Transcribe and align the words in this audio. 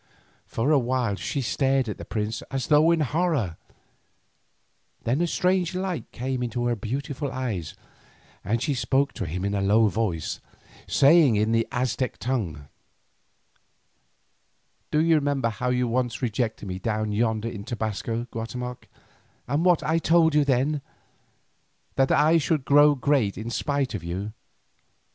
For 0.47 0.71
a 0.71 0.79
while 0.79 1.13
she 1.13 1.41
stared 1.43 1.87
at 1.87 1.99
the 1.99 2.05
prince 2.05 2.41
as 2.49 2.65
though 2.69 2.89
in 2.89 3.01
horror, 3.01 3.57
then 5.03 5.21
a 5.21 5.27
strange 5.27 5.75
light 5.75 6.11
came 6.11 6.41
into 6.41 6.65
her 6.65 6.75
beautiful 6.75 7.31
eyes, 7.31 7.75
and 8.43 8.63
she 8.63 8.73
spoke 8.73 9.13
to 9.13 9.27
him 9.27 9.45
in 9.45 9.53
a 9.53 9.61
low 9.61 9.89
voice, 9.89 10.41
saying 10.87 11.35
in 11.35 11.51
the 11.51 11.67
Aztec 11.71 12.17
tongue: 12.17 12.67
"Do 14.89 15.01
you 15.03 15.13
remember 15.13 15.49
how 15.49 15.69
once 15.85 16.15
you 16.19 16.25
rejected 16.25 16.65
me 16.65 16.79
down 16.79 17.11
yonder 17.11 17.47
in 17.47 17.63
Tobasco, 17.63 18.25
Guatemoc, 18.31 18.87
and 19.47 19.63
what 19.63 19.83
I 19.83 19.99
told 19.99 20.33
you 20.33 20.43
then?—that 20.43 22.11
I 22.11 22.39
should 22.39 22.65
grow 22.65 22.95
great 22.95 23.37
in 23.37 23.51
spite 23.51 23.93
of 23.93 24.03
you? 24.03 24.33